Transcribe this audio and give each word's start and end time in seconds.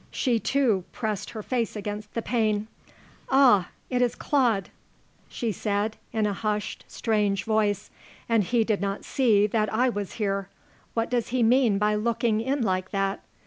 She, 0.09 0.39
too, 0.39 0.83
pressed 0.91 1.29
her 1.29 1.43
face 1.43 1.75
against 1.75 2.15
the 2.15 2.23
pane. 2.23 2.65
"Ah! 3.29 3.69
It 3.87 4.01
is 4.01 4.15
Claude," 4.15 4.69
she 5.29 5.51
said, 5.51 5.95
in 6.11 6.25
a 6.25 6.33
hushed 6.33 6.83
strange 6.87 7.43
voice, 7.43 7.91
"and 8.27 8.43
he 8.43 8.63
did 8.63 8.81
not 8.81 9.05
see 9.05 9.45
that 9.45 9.71
I 9.71 9.89
was 9.89 10.13
here. 10.13 10.49
What 10.95 11.11
does 11.11 11.27
he 11.27 11.43
mean 11.43 11.77
by 11.77 11.93
looking 11.93 12.41
in 12.41 12.63
like 12.63 12.89
that?" 12.89 13.21